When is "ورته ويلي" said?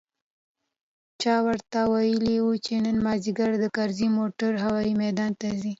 1.45-2.37